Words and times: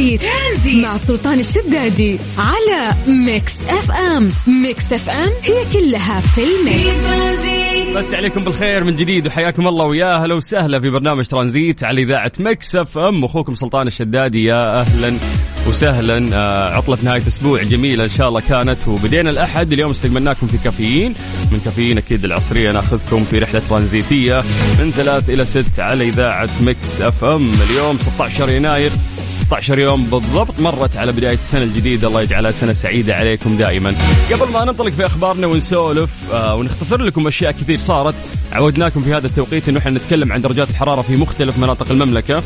ترانزيت. 0.00 0.20
ترانزيت 0.20 0.84
مع 0.84 0.96
سلطان 0.96 1.40
الشدادي 1.40 2.18
على 2.38 2.94
ميكس 3.08 3.58
اف 3.68 3.90
ام 3.90 4.30
ميكس 4.62 4.92
اف 4.92 5.10
ام 5.10 5.30
هي 5.42 5.64
كلها 5.72 6.20
في 6.20 6.40
الميكس. 6.40 7.10
مسي 7.96 8.14
عليكم 8.14 8.44
بالخير 8.44 8.84
من 8.84 8.96
جديد 8.96 9.26
وحياكم 9.26 9.66
الله 9.66 9.84
ويا 9.84 10.16
هلا 10.16 10.34
وسهلا 10.34 10.80
في 10.80 10.90
برنامج 10.90 11.24
ترانزيت 11.26 11.84
على 11.84 12.02
إذاعة 12.02 12.32
مكس 12.38 12.76
اف 12.76 12.98
ام 12.98 13.24
أخوكم 13.24 13.54
سلطان 13.54 13.86
الشدادي 13.86 14.44
يا 14.44 14.80
أهلا 14.80 15.16
وسهلا. 15.68 16.36
آه، 16.36 16.76
عطلة 16.76 16.98
نهاية 17.02 17.26
أسبوع 17.26 17.62
جميلة 17.62 18.04
إن 18.04 18.08
شاء 18.08 18.28
الله 18.28 18.40
كانت. 18.48 18.88
وبدينا 18.88 19.30
الأحد 19.30 19.72
اليوم 19.72 19.90
استقبلناكم 19.90 20.46
في 20.46 20.58
كافيين. 20.64 21.14
من 21.52 21.60
كافيين 21.64 21.98
أكيد 21.98 22.24
العصرية 22.24 22.72
نأخذكم 22.72 23.24
في 23.24 23.38
رحلة 23.38 23.62
ترانزيتية 23.68 24.42
من 24.80 24.90
ثلاث 24.90 25.30
إلى 25.30 25.44
ست 25.44 25.80
على 25.80 26.08
إذاعة 26.08 26.48
مكس 26.60 27.00
أف 27.00 27.24
أم 27.24 27.52
اليوم 27.70 27.98
16 27.98 28.50
يناير. 28.50 28.90
16 29.30 29.78
يوم 29.78 30.04
بالضبط 30.04 30.60
مرت 30.60 30.96
على 30.96 31.12
بداية 31.12 31.34
السنة 31.34 31.62
الجديدة. 31.62 32.08
الله 32.08 32.22
يجعلها 32.22 32.50
سنة 32.50 32.72
سعيدة 32.72 33.14
عليكم 33.14 33.56
دائما. 33.56 33.94
قبل 34.32 34.52
ما 34.52 34.64
ننطلق 34.64 34.92
في 34.92 35.06
أخبارنا 35.06 35.46
ونسولف 35.46 36.10
آه 36.32 36.54
ونختصر 36.54 37.02
لكم 37.02 37.26
أشياء 37.26 37.52
كثير 37.52 37.78
صارت 37.78 38.14
عودناكم 38.52 39.02
في 39.02 39.14
هذا 39.14 39.26
التوقيت 39.26 39.68
أنه 39.68 39.78
إحنا 39.78 39.90
نتكلم 39.90 40.32
عن 40.32 40.40
درجات 40.40 40.70
الحرارة 40.70 41.02
في 41.02 41.16
مختلف 41.16 41.58
مناطق 41.58 41.90
المملكة. 41.90 42.42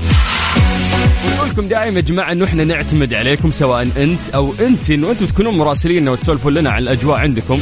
لكم 1.46 1.68
دائما 1.68 1.96
يا 1.96 2.00
جماعة 2.00 2.32
إنه 2.32 2.44
إحنا 2.44 2.64
نعتمد 2.64 3.14
عليكم 3.14 3.50
سواء 3.50 3.88
أنت 3.96 4.30
أو 4.34 4.54
انت 4.60 4.90
انه 4.90 5.10
أنتم 5.10 5.26
تكونون 5.26 5.58
مراسلين 5.58 6.08
وتسولفوا 6.08 6.50
لنا 6.50 6.70
عن 6.70 6.82
الأجواء 6.82 7.18
عندكم. 7.18 7.58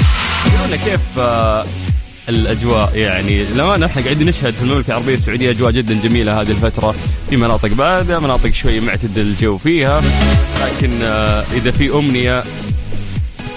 قولوا 0.61 0.77
كيف 0.77 1.01
آه 1.19 1.65
الأجواء 2.29 2.97
يعني. 2.97 3.45
لما 3.45 3.87
إحنا 3.87 4.03
قاعدين 4.03 4.29
نشهد 4.29 4.53
في 4.53 4.63
المملكة 4.63 4.89
العربية 4.89 5.15
السعودية 5.15 5.51
أجواء 5.51 5.71
جدا 5.71 6.01
جميلة 6.05 6.41
هذه 6.41 6.51
الفترة 6.51 6.95
في 7.31 7.37
مناطق 7.37 7.69
بارده 7.69 8.21
مناطق 8.21 8.51
شوي 8.51 8.81
معتدل 8.81 9.21
الجو 9.23 9.59
فيها 9.59 10.03
لكن 10.63 11.03
آه 11.03 11.45
إذا 11.55 11.71
في 11.71 11.95
أمنية 11.95 12.45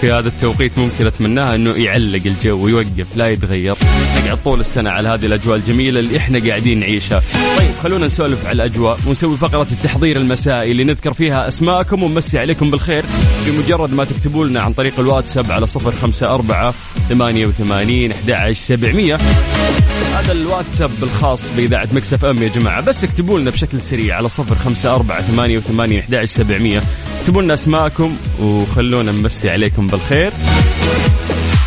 في 0.00 0.12
هذا 0.12 0.28
التوقيت 0.28 0.78
ممكن 0.78 1.06
أتمناها 1.06 1.54
إنه 1.54 1.70
يعلق 1.70 2.22
الجو 2.26 2.64
ويوقف 2.64 3.06
لا 3.16 3.28
يتغير. 3.28 3.76
نقعد 4.24 4.38
طول 4.44 4.60
السنة 4.60 4.90
على 4.90 5.08
هذه 5.08 5.26
الأجواء 5.26 5.56
الجميلة 5.56 6.00
اللي 6.00 6.16
إحنا 6.16 6.48
قاعدين 6.48 6.80
نعيشها. 6.80 7.22
طيب 7.58 7.70
خلونا 7.82 8.06
نسولف 8.06 8.46
على 8.46 8.52
الأجواء 8.52 8.98
ونسوي 9.06 9.36
فقرة 9.36 9.66
التحضير 9.72 10.16
المسائي 10.16 10.72
اللي 10.72 10.84
نذكر 10.84 11.12
فيها 11.12 11.48
أسماءكم 11.48 12.02
ونمسي 12.02 12.38
عليكم 12.38 12.70
بالخير. 12.70 13.04
بمجرد 13.46 13.92
ما 13.92 14.04
تكتبوا 14.04 14.44
لنا 14.44 14.60
عن 14.60 14.72
طريق 14.72 15.00
الواتساب 15.00 15.52
على 15.52 15.66
صفر 15.66 15.90
خمسة 15.90 16.34
أربعة 16.34 16.74
ثمانية 17.08 17.46
وثمانين 17.46 18.12
أحد 18.12 18.52
سبعمية. 18.52 19.18
هذا 20.16 20.32
الواتساب 20.32 20.90
الخاص 21.02 21.42
بإذاعة 21.56 21.88
مكسف 21.92 22.24
أم 22.24 22.42
يا 22.42 22.48
جماعة 22.48 22.80
بس 22.80 23.04
اكتبوا 23.04 23.38
لنا 23.40 23.50
بشكل 23.50 23.80
سريع 23.80 24.16
على 24.16 24.28
صفر 24.28 24.54
خمسة 24.54 24.94
أربعة 24.94 25.22
ثمانية 25.22 25.58
وثمانين 25.58 25.98
أحد 25.98 26.24
سبعمية. 26.24 26.82
اكتبوا 27.26 27.42
لنا 27.42 27.54
أسماءكم 27.54 28.16
وخلونا 28.40 29.12
نمسي 29.12 29.50
عليكم 29.50 29.86
بالخير. 29.86 30.32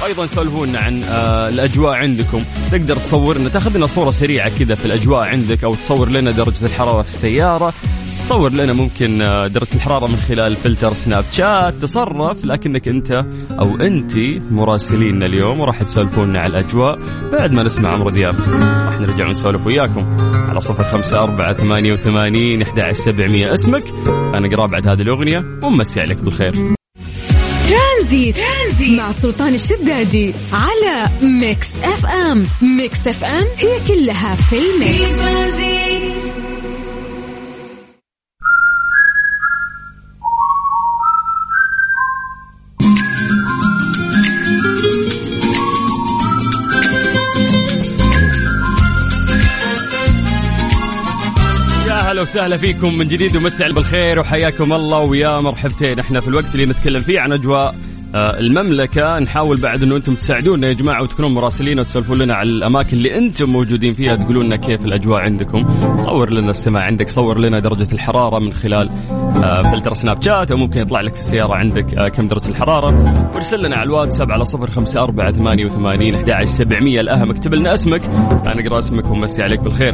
أيضا 0.06 0.26
سولفونا 0.26 0.80
عن 0.80 1.04
آه 1.04 1.50
الأجواء 1.50 1.94
عندكم. 1.94 2.44
تقدر 2.72 2.96
تصور 2.96 3.38
لنا 3.38 3.50
تاخذ 3.50 3.78
لنا 3.78 3.88
صورة 3.88 4.12
سريعة 4.12 4.52
كذا 4.60 4.76
في 4.76 4.86
الأجواء 4.86 5.28
عندك 5.28 5.64
أو 5.64 5.76
تصور 5.76 6.10
لنا 6.10 6.32
درجة 6.32 6.66
الحرارة 6.66 7.02
في 7.02 7.10
السيارة. 7.10 7.74
تصور 8.26 8.52
لنا 8.52 8.74
ممكن 8.74 9.22
آه، 9.22 9.48
درجة 9.48 9.76
الحرارة 9.76 10.08
من 10.08 10.16
خلال 10.16 10.56
فلتر 10.56 10.94
سناب 10.94 11.26
شات. 11.32 11.74
تصرف 11.74 12.46
كأنك 12.46 12.88
أنت 12.88 13.12
أو 13.60 13.76
أنت 13.76 14.14
مراسليننا 14.52 15.26
اليوم 15.26 15.60
وراح 15.60 15.84
تسولفونا 15.84 16.40
على 16.40 16.48
الأجواء. 16.48 17.00
بعد 17.32 17.52
ما 17.52 17.64
نسمع 17.64 17.90
عمرو 17.90 18.10
دياب 18.10 18.36
راح 18.86 19.00
نرجع 19.00 19.28
ونسولف 19.28 19.66
وياكم. 19.66 20.18
على 20.50 20.62
صفر 20.62 20.84
خمسة 20.84 21.24
أربعة 21.24 21.54
ثمانية 21.54 21.94
وثمانين 21.94 22.62
أحد 22.62 22.92
سبعمية. 22.92 23.54
اسمك 23.54 23.84
أنا 24.08 24.56
قراه 24.56 24.70
بعد 24.70 24.88
هذه 24.88 25.02
الأغنية 25.02 25.60
ومسي 25.64 26.02
عليك 26.02 26.18
بالخير. 26.18 26.54
ترانزيت. 27.70 28.36
ترانزيت 28.36 29.00
مع 29.00 29.12
سلطان 29.12 29.54
الشدادي 29.54 30.34
على 30.54 31.08
ميكس 31.22 31.68
أف 31.84 32.06
أم. 32.06 32.46
ميكس 32.78 33.08
أف 33.08 33.24
أم 33.24 33.46
هي 33.58 33.80
كلها 33.88 34.36
في 34.36 34.56
الميكس. 34.56 35.20
يا 35.20 36.09
هلا 52.20 52.28
وسهلا 52.28 52.58
فيكم 52.58 52.98
من 52.98 53.08
جديد 53.08 53.38
ومسي 53.38 53.74
بالخير 53.74 54.20
وحياكم 54.20 54.74
الله 54.74 55.00
ويا 55.00 55.40
مرحبتين. 55.40 56.00
إحنا 56.00 56.20
في 56.20 56.28
الوقت 56.28 56.46
اللي 56.54 56.66
نتكلم 56.66 57.00
فيه 57.00 57.20
عن 57.20 57.32
أجواء 57.32 57.76
آه، 58.16 58.40
المملكة. 58.40 59.20
نحاول 59.20 59.62
بعد 59.62 59.84
إنه 59.84 59.96
أنتم 59.96 60.14
تساعدونا 60.14 60.68
يا 60.68 60.74
جماعة 60.74 61.02
وتكونون 61.02 61.34
مراسلين 61.34 61.80
وتسولفون 61.80 62.18
لنا 62.18 62.34
على 62.34 62.50
الأماكن 62.50 62.98
اللي 62.98 63.18
أنتم 63.18 63.50
موجودين 63.50 63.94
فيها. 63.94 64.16
تقولون 64.16 64.46
لنا 64.46 64.56
كيف 64.56 64.86
الأجواء 64.86 65.22
عندكم. 65.22 65.68
صور 65.98 66.32
لنا 66.32 66.52
السماء 66.52 66.84
عندك 66.84 67.10
صور 67.10 67.40
لنا 67.40 67.60
درجة 67.60 67.94
الحرارة 67.94 68.40
من 68.40 68.54
خلال 68.54 68.90
آه، 69.44 69.62
فلتر 69.62 69.94
سناب 69.94 70.22
شات 70.22 70.52
أو 70.52 70.58
ممكن 70.58 70.80
يطلع 70.80 71.02
لك 71.02 71.14
في 71.14 71.20
السيارة 71.20 71.56
عندك 71.56 71.94
آه، 71.94 72.10
كم 72.10 72.28
درجة 72.28 72.50
الحرارة. 72.50 72.88
وارسل 73.36 73.64
لنا 73.64 73.78
على 73.78 73.88
الواتساب 73.88 74.32
على 74.32 74.46
صفر 74.46 74.72
خمسة 74.72 75.02
أربعة 75.02 75.32
ثمانية 75.32 75.66
وثمانين 75.66 76.30
أحد 76.30 76.46
سبعمية. 76.46 77.00
الأهم 77.00 77.30
اكتب 77.30 77.54
لنا 77.54 77.74
اسمك. 77.74 78.06
أنا 78.06 78.68
أقرأ 78.68 78.80
اسمك 78.80 79.06
ومسي 79.06 79.42
عليك 79.42 79.60
بالخير. 79.60 79.94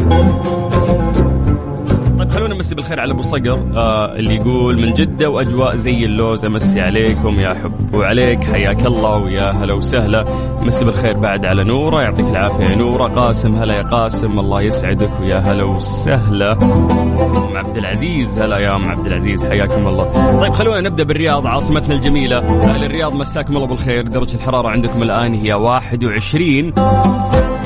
طيب 2.26 2.34
خلونا 2.34 2.56
نمسي 2.56 2.76
بالخير 2.76 3.00
على 3.00 3.14
أبو 3.14 3.22
صقر 3.22 3.60
آه 3.76 4.16
اللي 4.16 4.36
يقول 4.36 4.82
من 4.82 4.94
جدة 4.94 5.30
وأجواء 5.30 5.76
زي 5.76 6.06
اللوز 6.06 6.46
أمسي 6.46 6.82
عليكم 6.82 7.40
يا 7.40 7.54
حب 7.54 7.94
وعليك 7.96 8.44
حياك 8.44 8.86
الله 8.86 9.18
ويا 9.18 9.52
هلا 9.52 9.74
وسهلا. 9.74 10.26
مسي 10.62 10.86
بالخير 10.86 11.18
بعد 11.18 11.46
على 11.46 11.64
نورة 11.64 12.02
يعطيك 12.02 12.26
العافية 12.26 12.64
يا 12.64 12.76
نورة. 12.76 13.04
قاسم 13.04 13.56
هلا 13.56 13.74
يا 13.74 13.82
قاسم 13.82 14.40
الله 14.40 14.62
يسعدك 14.62 15.10
ويا 15.22 15.38
هلا 15.38 15.64
وسهلا. 15.64 16.52
أم 16.52 17.58
عبد 17.58 17.78
العزيز 17.78 18.40
هلا 18.40 18.58
يا 18.58 18.76
أم 18.76 18.84
عبد 18.90 19.06
العزيز 19.06 19.44
حياكم 19.44 19.88
الله. 19.88 20.40
طيب 20.40 20.54
خلونا 20.54 20.82
نبدأ 20.90 21.04
بالرياض 21.04 21.48
عاصمتنا 21.48 21.96
الجميلة. 21.96 22.38
أهل 22.38 22.84
الرياض 22.84 23.14
مساكم 23.16 23.56
الله 23.56 23.68
بالخير؟ 23.68 24.02
درجة 24.08 24.36
الحرارة 24.36 24.70
عندكم 24.70 25.04
الآن 25.04 25.34
هي 25.34 25.54
21 25.54 26.74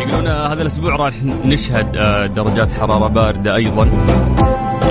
يقولون 0.10 0.28
هذا 0.28 0.62
الأسبوع 0.62 0.96
راح 0.96 1.14
نشهد 1.46 1.96
آه، 1.96 2.26
درجات 2.26 2.72
حرارة 2.72 3.08
باردة 3.08 3.56
أيضا. 3.56 3.90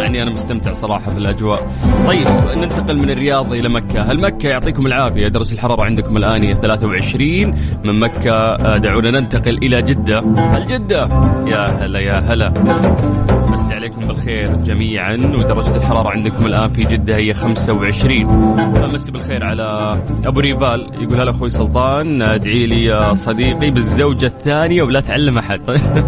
يعني 0.03 0.23
أنا 0.23 0.31
مستمتع 0.31 0.73
صراحة 0.73 1.11
في 1.11 1.19
الأجواء. 1.19 1.73
طيب 2.07 2.27
ننتقل 2.57 3.03
من 3.03 3.11
الرياض 3.11 3.53
إلى 3.53 3.69
مكة، 3.69 4.03
هل 4.03 4.21
مكة 4.21 4.49
يعطيكم 4.49 4.87
العافية؟ 4.87 5.29
درجه 5.29 5.53
الحرارة 5.53 5.83
عندكم 5.83 6.17
الآن 6.17 6.43
هي 6.43 6.55
23 6.55 7.55
من 7.85 8.01
مكة 8.01 8.33
آه، 8.33 8.79
دعونا 8.79 9.11
ننتقل 9.11 9.57
إلى 9.57 9.83
جدة، 9.83 10.19
هل 10.37 10.67
جدة؟ 10.67 11.09
يا 11.47 11.65
هلا 11.85 11.99
يا 12.01 12.19
هلا. 12.19 12.53
مسي 13.49 13.75
عليكم 13.75 14.01
بالخير 14.01 14.57
جميعا. 14.57 15.13
ودرجة 15.15 15.77
الحرارة 15.77 16.11
عندكم 16.11 16.47
الآن 16.47 16.69
في 16.69 16.83
جدة 16.83 17.17
هي 17.17 17.35
25 17.35 18.27
مسي 18.95 19.13
بالخير 19.13 19.45
على 19.45 19.97
أبو 20.27 20.41
ريفال 20.41 20.91
يقول 21.01 21.21
هلا 21.21 21.31
أخوي 21.31 21.51
سلطان 21.51 22.23
ادعي 22.23 22.67
لي 22.67 22.85
يا 22.85 23.15
صديقي 23.15 23.71
بالزوجة 23.71 24.27
الثانية 24.27 24.83
ولا 24.83 25.01
تعلم 25.01 25.39
أحد. 25.39 25.61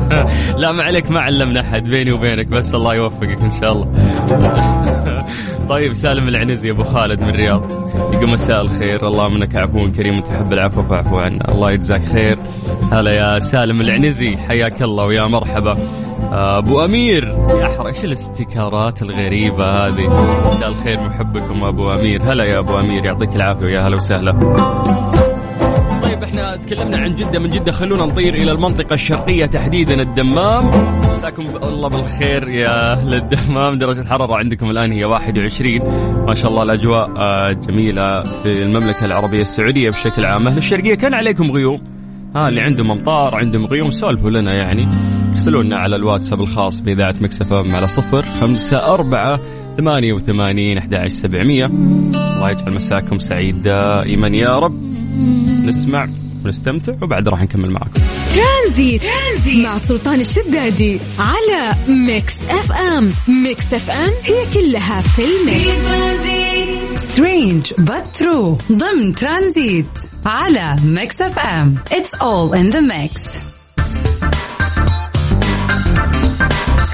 لا 0.60 0.72
ما 0.72 0.82
عليك 0.82 1.10
ما 1.10 1.20
علمنا 1.20 1.60
أحد 1.60 1.82
بيني 1.82 2.12
وبينك. 2.12 2.46
بس 2.46 2.74
الله 2.74 2.94
يوفقك 2.94 3.40
إن 3.42 3.50
شاء 3.50 3.72
الله. 3.72 3.79
طيب 5.68 5.94
سالم 5.94 6.28
العنزي 6.28 6.70
أبو 6.70 6.84
خالد 6.84 7.22
من 7.22 7.28
الرياض. 7.28 7.64
يقول 8.12 8.30
مساء 8.30 8.60
الخير. 8.60 9.06
الله 9.06 9.28
منك 9.28 9.56
عفو 9.56 9.92
كريم 9.92 10.18
وتحب 10.18 10.52
العفو 10.52 10.82
فاعفو 10.82 11.18
عنا. 11.18 11.52
الله 11.52 11.72
يجزاك 11.72 12.04
خير. 12.04 12.38
هلا 12.92 13.12
يا 13.12 13.38
سالم 13.38 13.80
العنزي 13.80 14.36
حياك 14.36 14.82
الله 14.82 15.04
ويا 15.04 15.26
مرحبا. 15.26 15.78
أبو 16.32 16.84
أمير 16.84 17.36
يا 17.60 17.68
حر 17.68 17.86
إيش 17.86 18.04
الاستيكارات 18.04 19.02
الغريبة 19.02 19.64
هذه؟ 19.64 20.08
مساء 20.46 20.68
الخير 20.68 21.00
محبكم 21.00 21.64
أبو 21.64 21.92
أمير. 21.92 22.22
هلا 22.22 22.44
يا 22.44 22.58
أبو 22.58 22.78
أمير 22.78 23.04
يعطيك 23.04 23.36
العافية 23.36 23.64
ويا 23.64 23.80
هلا 23.80 23.96
وسهلا. 23.96 24.32
إحنا 26.30 26.56
تكلمنا 26.56 26.96
عن 26.96 27.14
جدة 27.14 27.38
من 27.38 27.48
جدة 27.48 27.72
خلونا 27.72 28.06
نطير 28.06 28.34
إلى 28.34 28.52
المنطقة 28.52 28.94
الشرقية 28.94 29.46
تحديدا 29.46 30.02
الدمام. 30.02 30.70
مساكم 31.10 31.46
الله 31.62 31.88
بالخير 31.88 32.48
يا 32.48 32.92
أهل 32.92 33.14
الدمام. 33.14 33.78
درجة 33.78 34.00
الحرارة 34.00 34.36
عندكم 34.36 34.70
الآن 34.70 34.92
هي 34.92 35.04
21 35.04 35.78
ما 36.26 36.34
شاء 36.34 36.50
الله 36.50 36.62
الأجواء 36.62 37.10
آه، 37.16 37.52
جميلة 37.52 38.22
في 38.22 38.62
المملكة 38.62 39.04
العربية 39.04 39.42
السعودية 39.42 39.90
بشكل 39.90 40.24
عام. 40.24 40.48
أهل 40.48 40.58
الشرقية 40.58 40.94
كان 40.94 41.14
عليكم 41.14 41.50
غيوم؟ 41.50 41.80
ها 42.36 42.48
اللي 42.48 42.60
عندهم 42.60 42.90
أمطار 42.90 43.34
عندهم 43.34 43.66
غيوم 43.66 43.90
سولفوا 43.90 44.30
لنا 44.30 44.54
يعني. 44.54 44.88
ارسلوا 45.32 45.62
لنا 45.62 45.76
على 45.76 45.96
الواتساب 45.96 46.40
الخاص 46.40 46.80
بإذاعة 46.80 47.14
مكسف 47.20 47.52
على 47.52 47.86
صفر 47.86 48.22
خمسة 48.22 48.94
أربعة 48.94 49.40
ثمانية 49.76 50.12
وثمانين 50.12 50.78
أحد 50.78 51.08
سبعمية. 51.08 51.66
الله 51.66 52.50
يجعل 52.50 52.74
مساكم 52.74 53.18
سعيد 53.18 53.62
دائما 53.62 54.28
يا 54.28 54.58
رب. 54.58 54.89
نسمع 55.70 56.08
ونستمتع 56.44 56.92
وبعد 57.02 57.28
راح 57.28 57.42
نكمل 57.42 57.70
معكم 57.70 58.00
ترانزيت, 58.36 59.02
ترانزيت 59.02 59.64
مع 59.64 59.78
سلطان 59.78 60.20
الشدادي 60.20 60.98
على 61.18 61.74
ميكس 61.88 62.34
أف 62.48 62.72
أم. 62.72 63.12
ميكس 63.28 63.74
أف 63.74 63.90
أم 63.90 64.10
هي 64.24 64.46
كلها 64.54 65.00
في 65.00 65.22
الميكس. 65.24 65.80
strange 67.00 67.66
but 67.72 68.22
true. 68.22 68.72
ضمن 68.72 69.14
ترانزيت 69.14 69.86
على 70.26 70.76
ميكس 70.84 71.20
أف 71.20 71.38
أم. 71.38 71.78
It's 71.90 72.18
all 72.20 72.52
in 72.52 72.70
the 72.70 72.80
mix. 72.80 73.49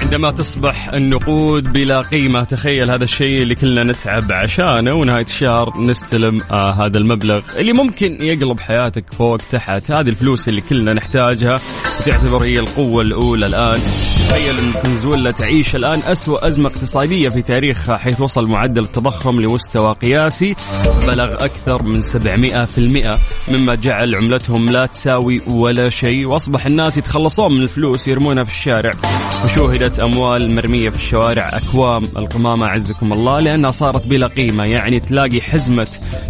عندما 0.07 0.31
تصبح 0.31 0.89
النقود 0.93 1.73
بلا 1.73 2.01
قيمة. 2.01 2.43
تخيل 2.43 2.91
هذا 2.91 3.03
الشيء 3.03 3.41
اللي 3.41 3.55
كلنا 3.55 3.83
نتعب 3.83 4.31
عشانه. 4.31 4.93
ونهاية 4.93 5.23
الشهر 5.23 5.73
نستلم 5.77 6.41
آه 6.51 6.85
هذا 6.85 6.97
المبلغ 6.97 7.41
اللي 7.57 7.73
ممكن 7.73 8.17
يقلب 8.21 8.59
حياتك 8.59 9.13
فوق 9.13 9.37
تحت. 9.51 9.91
هذه 9.91 10.07
الفلوس 10.07 10.47
اللي 10.47 10.61
كلنا 10.61 10.93
نحتاجها. 10.93 11.59
وتعتبر 11.99 12.43
هي 12.43 12.59
القوة 12.59 13.01
الأولى 13.01 13.45
الآن. 13.45 13.79
تخيل 14.29 14.57
أن 14.57 14.71
فنزويلا 14.71 15.31
تعيش 15.31 15.75
الآن 15.75 15.99
أسوأ 16.03 16.47
أزمة 16.47 16.69
اقتصادية 16.69 17.29
في 17.29 17.41
تاريخها 17.41 17.97
حيث 17.97 18.21
وصل 18.21 18.47
معدل 18.47 18.83
التضخم 18.83 19.41
لمستوى 19.41 19.93
قياسي. 19.93 20.55
بلغ 21.07 21.33
أكثر 21.33 21.83
من 21.83 22.01
700% 22.01 23.17
مما 23.47 23.75
جعل 23.75 24.15
عملتهم 24.15 24.69
لا 24.69 24.85
تساوي 24.85 25.41
ولا 25.47 25.89
شيء. 25.89 26.25
وأصبح 26.25 26.65
الناس 26.65 26.97
يتخلصون 26.97 27.55
من 27.55 27.61
الفلوس 27.61 28.07
يرمونها 28.07 28.43
في 28.43 28.51
الشارع. 28.51 28.91
وشوهدت 29.43 29.99
أموال 29.99 30.55
مرمية 30.55 30.89
في 30.89 30.95
الشوارع. 30.95 31.49
أكوام 31.53 32.03
القمامة 32.17 32.65
أعزكم 32.65 33.13
الله 33.13 33.39
لأنها 33.39 33.71
صارت 33.71 34.07
بلا 34.07 34.27
قيمة. 34.27 34.63
يعني 34.63 34.99
تلاقي 34.99 35.41
حزمة 35.41 35.87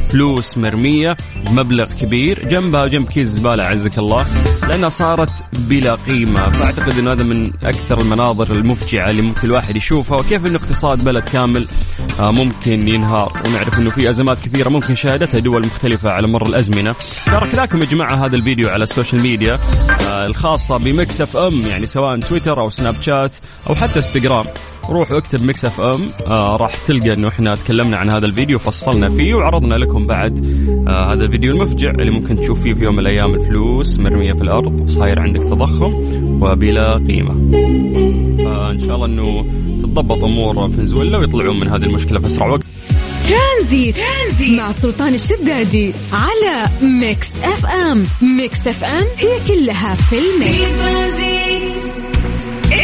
فلوس 0.09 0.57
مرمية 0.57 1.15
بمبلغ 1.45 1.87
كبير 2.01 2.47
جنبها 2.47 2.87
جنب 2.87 3.07
كيس 3.07 3.27
زبالة 3.27 3.63
أعزك 3.63 3.97
الله 3.99 4.25
لأنها 4.67 4.89
صارت 4.89 5.29
بلا 5.59 5.95
قيمة. 5.95 6.49
فأعتقد 6.49 6.97
أنه 6.99 7.11
هذا 7.11 7.23
من 7.23 7.51
أكثر 7.65 8.01
المناظر 8.01 8.55
المفجعة 8.55 9.09
اللي 9.09 9.21
ممكن 9.21 9.47
الواحد 9.47 9.75
يشوفها 9.75 10.17
وكيف 10.17 10.45
أنه 10.45 10.55
اقتصاد 10.55 11.03
بلد 11.03 11.23
كامل 11.23 11.67
آه، 12.19 12.31
ممكن 12.31 12.87
ينهار. 12.87 13.41
ونعرف 13.45 13.79
أنه 13.79 13.89
في 13.89 14.09
أزمات 14.09 14.39
كثيرة 14.39 14.69
ممكن 14.69 14.95
شهدتها 14.95 15.39
دول 15.39 15.65
مختلفة 15.65 16.09
على 16.09 16.27
مر 16.27 16.47
الأزمنة. 16.47 16.95
تركناكم 17.25 17.81
يا 17.81 17.85
جماعة 17.85 18.25
هذا 18.25 18.35
الفيديو 18.35 18.69
على 18.69 18.83
ال 18.83 18.89
social 18.89 19.21
media 19.21 19.57
آه، 20.09 20.25
الخاصة 20.25 20.77
بمكس 20.77 21.21
أف 21.21 21.37
أم 21.37 21.61
يعني 21.69 21.85
سواء 21.85 22.19
تويتر 22.19 22.59
أو 22.61 22.69
سناب 22.69 22.95
شات 23.01 23.31
أو 23.69 23.75
حتى 23.75 23.95
إنستغرام 23.95 24.45
روح 24.89 25.11
واكتب 25.11 25.41
ميكس 25.43 25.65
اف 25.65 25.81
ام 25.81 26.09
آه 26.27 26.55
راح 26.55 26.75
تلقى 26.75 27.13
إنه 27.13 27.27
إحنا 27.27 27.55
تكلمنا 27.55 27.97
عن 27.97 28.09
هذا 28.11 28.25
الفيديو 28.25 28.59
فصلنا 28.59 29.09
فيه 29.09 29.33
وعرضنا 29.33 29.75
لكم 29.75 30.07
بعد 30.07 30.45
آه 30.87 31.13
هذا 31.13 31.21
الفيديو 31.23 31.51
المفجع 31.51 31.89
اللي 31.89 32.11
ممكن 32.11 32.35
تشوف 32.41 32.61
فيه 32.63 32.73
في 32.73 32.83
يوم 32.83 32.93
من 32.93 32.99
الأيام 32.99 33.33
الفلوس 33.33 33.99
مرمية 33.99 34.33
في 34.33 34.41
الأرض 34.41 34.81
وصاير 34.81 35.19
عندك 35.19 35.43
تضخم 35.43 35.93
وبلا 36.41 36.93
قيمة. 37.07 37.31
آه 38.47 38.71
إن 38.71 38.79
شاء 38.79 38.95
الله 38.95 39.05
إنه 39.05 39.45
تتضبط 39.79 40.23
أمور 40.23 40.69
فنزويلا 40.69 41.17
ويطلعون 41.17 41.59
من 41.59 41.67
هذه 41.67 41.83
المشكلة 41.83 42.19
في 42.19 42.25
أسرع 42.25 42.47
وقت. 42.47 42.61
ترانزيت. 43.29 43.95
ترانزيت 43.95 44.59
مع 44.59 44.71
سلطان 44.71 45.13
الشدادي 45.13 45.93
على 46.13 46.69
ميكس 46.81 47.31
اف 47.43 47.65
ام 47.65 48.05
ميكس 48.21 48.67
اف 48.67 48.83
ام 48.83 49.05
هي 49.17 49.39
كلها 49.47 49.95
في 49.95 50.15
الميكس 50.17 51.76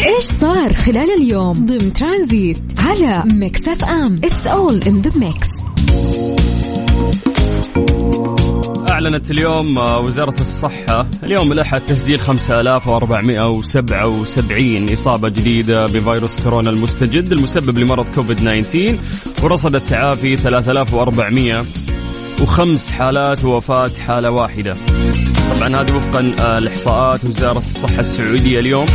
إيش 0.07 0.23
صار 0.23 0.73
خلال 0.73 1.11
اليوم 1.17 1.53
ضمن 1.53 1.93
ترانزيت 1.93 2.61
على 2.79 3.23
ميكس 3.33 3.67
اف 3.67 3.85
ام؟ 3.85 4.15
it's 4.23 4.47
all 4.47 4.81
in 4.87 5.01
the 5.01 5.11
mix 5.15 5.49
أعلنت 8.89 9.31
اليوم 9.31 9.77
آه، 9.77 9.99
وزارة 9.99 10.41
الصحة 10.41 11.07
اليوم 11.23 11.51
الأحد 11.51 11.81
تسجيل 11.81 12.19
5477 12.19 14.93
إصابة 14.93 15.29
جديدة 15.29 15.85
بفيروس 15.85 16.43
كورونا 16.43 16.69
المستجد 16.69 17.31
المسبب 17.31 17.77
لمرض 17.77 18.05
كوفيد 18.15 18.37
19 18.37 18.97
ورصد 19.43 19.75
التعافي 19.75 20.37
3400 20.37 21.61
وخمس 22.43 22.91
حالات 22.91 23.43
ووفاة 23.43 23.91
حالة 24.07 24.31
واحدة. 24.31 24.77
طبعا 25.51 25.81
هذه 25.81 25.95
وفقا 25.95 26.35
آه، 26.39 26.59
لإحصاءات 26.59 27.25
وزارة 27.25 27.57
الصحة 27.57 27.99
السعودية 27.99 28.59
اليوم. 28.59 28.85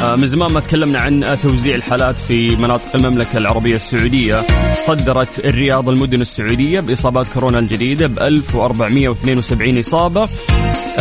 آه، 0.00 0.16
من 0.16 0.26
زمان 0.26 0.52
ما 0.52 0.60
تكلمنا 0.60 1.00
عن 1.00 1.24
آه، 1.24 1.34
توزيع 1.34 1.74
الحالات 1.74 2.14
في 2.14 2.56
مناطق 2.56 2.94
المملكة 2.94 3.38
العربية 3.38 3.76
السعودية. 3.76 4.42
صدرت 4.72 5.44
الرياض 5.44 5.88
المدن 5.88 6.20
السعودية 6.20 6.80
بإصابات 6.80 7.28
كورونا 7.28 7.58
الجديدة 7.58 8.06
ب 8.06 8.18
1472 8.18 9.78
إصابة. 9.78 10.28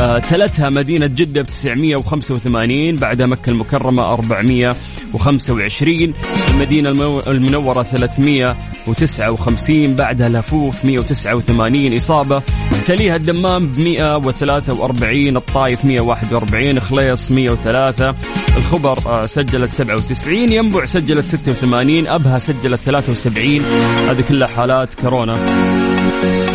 تلتها 0.04 0.70
مدينة 0.70 1.08
جدة 1.08 1.42
ب 1.42 1.46
985 1.46 2.96
بعدها 2.96 3.28
مكة 3.28 3.50
المكرمة 3.50 4.14
425 4.14 6.14
المدينة 6.50 6.90
المنورة 7.28 7.84
359 7.84 9.96
بعدها 9.96 10.28
الهفوف 10.28 10.86
189 10.86 11.96
إصابة 11.96 12.42
تليها 12.88 13.16
الدمام 13.16 13.68
ب 13.68 13.80
143 13.80 15.38
الطايف 15.38 15.86
141 15.86 16.80
خليص 16.80 17.32
103 17.32 18.16
الخبر 18.58 18.98
آه، 19.06 19.26
سجلت 19.26 19.72
97 19.72 20.52
ينبع 20.52 20.86
سجلت 20.86 21.26
86 21.26 22.08
أبها 22.08 22.40
سجلت 22.40 22.80
73 22.86 23.62
هذه 24.10 24.22
كلها 24.30 24.48
حالات 24.48 24.94
كورونا. 24.94 25.34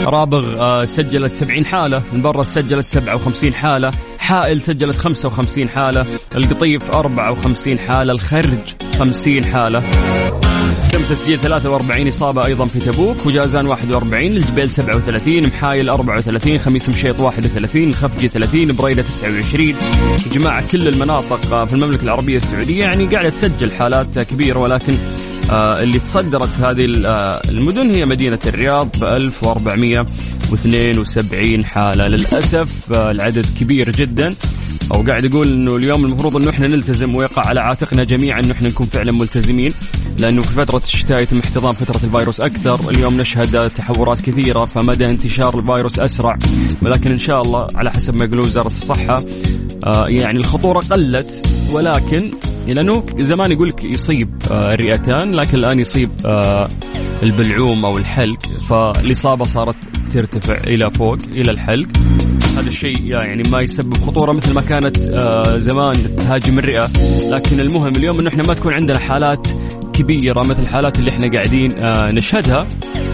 رابغ 0.07 0.61
آه، 0.61 0.85
سجلت 0.85 1.35
70 1.35 1.67
حالة 1.67 2.03
المبرة 2.13 2.43
سجلت 2.43 2.87
57 2.87 3.55
حالة 3.55 3.91
حائل 4.19 4.63
سجلت 4.63 4.97
55 4.97 5.69
حالة 5.69 6.07
القطيف 6.37 6.91
54 6.91 7.79
حالة 7.79 8.13
الخرج 8.13 8.75
50 8.99 9.45
حالة. 9.45 9.83
تم 10.93 11.03
تسجيل 11.03 11.39
43 11.39 12.09
إصابة 12.09 12.47
أيضا 12.47 12.67
في 12.67 12.79
تبوك 12.79 13.27
وجازان 13.27 13.67
41 13.67 14.23
الجبيل 14.27 14.71
37 14.71 15.47
محايل 15.47 15.91
34 15.91 16.59
خميس 16.59 16.89
مشيط 16.89 17.21
31 17.21 17.83
الخفجي 17.83 18.29
30 18.29 18.77
بريدة 18.77 19.03
29 19.03 19.75
جماعة 20.33 20.71
كل 20.73 20.89
المناطق 20.89 21.65
في 21.67 21.73
المملكة 21.73 22.03
العربية 22.03 22.37
السعودية 22.37 22.81
يعني 22.81 23.07
قاعدة 23.07 23.29
تسجل 23.29 23.71
حالات 23.71 24.19
كبيرة 24.19 24.59
ولكن 24.59 24.93
آه، 24.93 25.28
اللي 25.51 25.99
تصدرت 25.99 26.61
هذه 26.61 27.07
آه، 27.07 27.41
المدن 27.51 27.95
هي 27.95 28.05
مدينة 28.05 28.39
الرياض 28.47 28.89
ب 29.01 29.05
1472 29.05 31.65
حالة. 31.65 32.09
للأسف 32.09 32.93
آه، 32.93 33.11
العدد 33.11 33.47
كبير 33.61 33.91
جدا. 33.91 34.35
أو 34.95 35.03
قاعد 35.03 35.25
يقول 35.25 35.53
إنه 35.53 35.77
اليوم 35.77 36.05
المفروض 36.05 36.37
إنه 36.37 36.51
إحنا 36.51 36.69
نلتزم 36.69 37.15
ويقع 37.15 37.47
على 37.47 37.61
عاتقنا 37.61 38.05
جميعا 38.05 38.41
إنه 38.41 38.53
إحنا 38.53 38.69
نكون 38.69 38.87
فعلا 38.87 39.13
ملتزمين. 39.13 39.71
لأنه 40.19 40.43
في 40.43 40.49
فترة 40.49 40.83
الشتاء 40.85 41.23
يتم 41.23 41.39
احتضان 41.39 41.75
فترة 41.75 42.01
الفيروس 42.05 42.41
أكثر، 42.41 42.91
اليوم 42.91 43.17
نشهد 43.17 43.71
تحورات 43.71 44.21
كثيرة 44.21 44.65
فمدى 44.65 45.07
انتشار 45.07 45.59
الفيروس 45.59 45.99
أسرع. 45.99 46.39
ولكن 46.83 47.13
إن 47.13 47.19
شاء 47.19 47.43
الله 47.43 47.67
على 47.75 47.91
حسب 47.91 48.15
ما 48.15 48.25
يقولون 48.25 48.47
وزارة 48.47 48.67
الصحة 48.67 49.19
آه 49.87 50.07
يعني 50.09 50.39
الخطورة 50.39 50.79
قلت. 50.79 51.47
ولكن 51.73 52.31
لأنه 52.75 53.05
زمان 53.17 53.53
يقول 53.53 53.69
لك 53.69 53.85
يصيب 53.85 54.29
آه 54.51 54.75
الرئتان 54.75 55.35
لكن 55.35 55.59
الآن 55.59 55.79
يصيب 55.81 56.11
آه 56.27 56.69
البلعوم 57.23 57.85
أو 57.85 57.99
الحلق 57.99 58.43
فالإصابة 58.71 59.45
صارت 59.45 59.77
ترتفع 60.13 60.55
إلى 60.67 60.91
فوق 60.91 61.17
إلى 61.33 61.51
الحلق. 61.51 61.89
هذا 62.59 62.67
الشيء 62.67 63.05
يعني 63.05 63.43
ما 63.53 63.61
يسبب 63.63 63.97
خطورة 63.97 64.33
مثل 64.33 64.55
ما 64.55 64.61
كانت 64.61 64.99
آه، 64.99 65.59
زمان 65.59 66.17
تهاجم 66.17 66.59
الرئة. 66.59 66.89
لكن 67.31 67.61
المهم 67.61 67.97
اليوم 67.97 68.21
إنه 68.21 68.29
إحنا 68.29 68.47
ما 68.47 68.55
تكون 68.55 68.73
عندنا 68.73 68.99
حالات 68.99 69.47
كبيرة 69.93 70.45
مثل 70.45 70.63
الحالات 70.63 70.99
اللي 70.99 71.11
إحنا 71.11 71.33
قاعدين 71.33 71.87
آه، 71.87 72.11
نشهدها. 72.11 72.67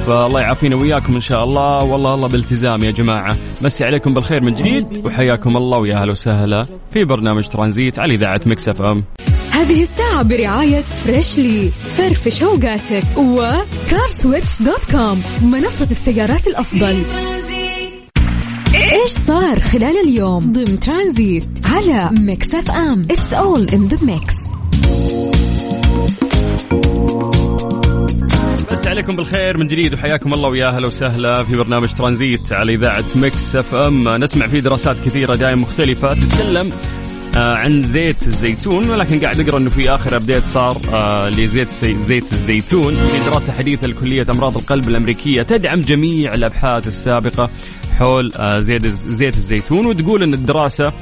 فالله 0.06 0.40
يعافينا 0.40 0.76
وياكم 0.76 1.14
إن 1.14 1.20
شاء 1.20 1.44
الله. 1.44 1.84
والله 1.84 2.14
الله 2.14 2.28
بالتزام 2.28 2.84
يا 2.84 2.90
جماعة. 2.90 3.36
مسي 3.62 3.84
عليكم 3.84 4.14
بالخير 4.14 4.42
من 4.42 4.54
جديد 4.54 5.06
وحياكم 5.06 5.56
الله 5.56 5.78
ويا 5.78 5.96
أهلا 6.02 6.10
وسهلا 6.10 6.66
في 6.92 7.04
برنامج 7.04 7.48
ترانزيت 7.48 7.98
على 7.98 8.14
إذاعة 8.14 8.40
مكس 8.46 8.68
أف 8.68 8.82
أم. 8.82 9.04
هذه 9.64 9.82
الساعة 9.82 10.22
برعاية 10.22 10.80
Freshly 10.80 11.70
فرفش 11.70 12.42
اوقاتك 12.42 13.04
و 13.16 13.31
CarSwitch 13.31 14.62
dot 14.62 14.84
com 14.90 15.22
منصة 15.42 15.88
السيارات 15.90 16.46
الأفضل. 16.46 17.02
إيش 18.74 19.10
صار 19.10 19.60
خلال 19.60 20.08
اليوم؟ 20.08 20.38
ضمن 20.40 20.80
ترانزيت 20.80 21.48
على 21.64 22.10
ميكس 22.20 22.54
اف 22.54 22.70
ام 22.70 23.02
it's 23.10 23.32
all 23.32 23.68
in 23.68 23.88
the 23.88 23.98
mix 24.02 24.34
مسي 28.72 28.86
عليكم 28.86 29.16
بالخير 29.16 29.58
من 29.58 29.66
جديد 29.66 29.94
وحياكم 29.94 30.34
الله 30.34 30.48
ويا 30.48 30.68
أهلا 30.68 30.86
وسهلا 30.86 31.44
في 31.44 31.56
برنامج 31.56 31.88
ترانزيت 31.94 32.52
على 32.52 32.74
إذاعة 32.74 33.04
مكس 33.16 33.56
اف 33.56 33.74
ام 33.74 34.08
نسمع 34.08 34.46
فيه 34.46 34.58
دراسات 34.58 34.96
كثيرة 35.04 35.34
دائما 35.34 35.62
مختلفة 35.62 36.14
تتكلم 36.14 36.70
عن 37.36 37.82
زيت 37.82 38.26
الزيتون 38.26 38.90
ولكن 38.90 39.20
قاعد 39.20 39.40
أقرأ 39.40 39.58
إنه 39.58 39.70
في 39.70 39.90
آخر 39.90 40.16
update 40.16 40.42
صار 40.44 40.76
آه 40.92 41.28
لزيت 41.28 41.68
زيت 41.84 42.32
الزيتون. 42.32 42.94
في 42.94 43.30
دراسة 43.30 43.52
حديثة 43.52 43.86
لكلية 43.86 44.26
أمراض 44.30 44.56
القلب 44.56 44.88
الأمريكية 44.88 45.42
تدعم 45.42 45.80
جميع 45.80 46.34
الأبحاث 46.34 46.86
السابقة 46.86 47.50
حول 47.98 48.32
آه 48.36 48.60
زيت 48.60 48.86
زيت 48.88 49.36
الزيتون 49.36 49.86
وتقول 49.86 50.22
إن 50.22 50.34
الدراسة 50.34 50.92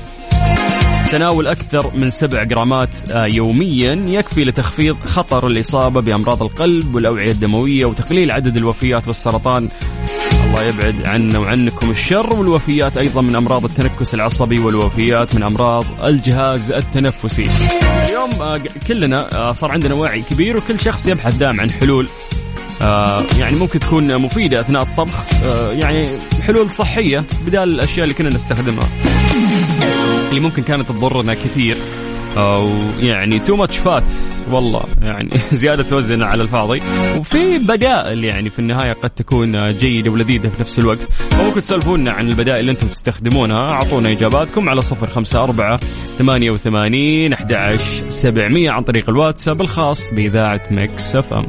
تناول 1.13 1.47
أكثر 1.47 1.91
من 1.97 2.11
سبع 2.11 2.43
جرامات 2.43 2.89
آه، 3.11 3.27
يوميا 3.27 4.05
يكفي 4.09 4.45
لتخفيض 4.45 4.97
خطر 5.05 5.47
الإصابة 5.47 6.01
بأمراض 6.01 6.43
القلب 6.43 6.95
والأوعية 6.95 7.31
الدموية 7.31 7.85
وتقليل 7.85 8.31
عدد 8.31 8.57
الوفيات 8.57 9.07
بالسرطان 9.07 9.69
الله 10.53 10.65
يبعد 10.65 11.07
عنا 11.07 11.39
وعنكم 11.39 11.91
الشر 11.91 12.35
والوفيات 12.35 12.97
أيضا 12.97 13.23
من 13.23 13.37
أمراض 13.37 13.65
التنكس 13.65 14.15
العصبي 14.15 14.61
والوفيات 14.61 15.35
من 15.35 15.43
أمراض 15.43 15.85
الجهاز 16.05 16.71
التنفسي. 16.71 17.49
اليوم 18.09 18.31
آه، 18.31 18.57
كلنا 18.89 19.35
آه، 19.35 19.53
صار 19.53 19.71
عندنا 19.71 19.95
وعي 19.95 20.23
كبير 20.23 20.57
وكل 20.57 20.81
شخص 20.81 21.07
يبحث 21.07 21.35
دائما 21.35 21.63
عن 21.63 21.71
حلول 21.71 22.09
آه، 22.83 23.23
يعني 23.39 23.57
ممكن 23.57 23.79
تكون 23.79 24.19
مفيدة 24.19 24.61
أثناء 24.61 24.83
الطبخ 24.83 25.45
يعني 25.71 26.07
حلول 26.47 26.71
صحية 26.71 27.25
بدال 27.47 27.69
الأشياء 27.75 28.05
اللي 28.05 28.15
كنا 28.15 28.29
نستخدمها. 28.29 28.89
اللي 30.29 30.41
ممكن 30.41 30.63
كانت 30.63 30.89
تضرنا 30.89 31.35
كثير 31.35 31.77
أو 32.37 32.71
يعني 33.01 33.39
too 33.39 33.57
much 33.57 33.79
fat 33.79 34.05
والله 34.51 34.83
يعني 35.03 35.29
زيادة 35.53 35.97
وزن 35.97 36.23
على 36.23 36.43
الفاضي. 36.43 36.81
وفي 37.19 37.59
بدائل 37.59 38.25
يعني 38.25 38.51
في 38.51 38.59
النهاية 38.59 38.93
قد 38.93 39.11
تكون 39.11 39.67
جيدة 39.67 40.11
ولذيذة 40.11 40.49
في 40.49 40.61
نفس 40.61 40.79
الوقت. 40.79 40.99
فممكن 41.31 41.61
تسولفونا 41.61 42.13
عن 42.13 42.29
البدائل 42.29 42.61
اللي 42.61 42.73
أنتم 42.73 42.89
تستخدمونها. 42.89 43.71
أعطونا 43.71 44.11
إجاباتكم 44.11 44.69
على 44.69 44.83
صفر 44.83 45.07
خمسة 45.07 45.43
أربعة 45.43 45.81
ثمانية 46.19 46.51
وثمانين 46.51 47.33
أحد 47.33 47.79
سبعمية 48.09 48.71
عن 48.71 48.83
طريق 48.83 49.11
الواتساب 49.11 49.61
الخاص 49.61 50.15
بإذاعة 50.15 50.61
ميكس 50.71 51.17
أف 51.17 51.33
أم. 51.35 51.47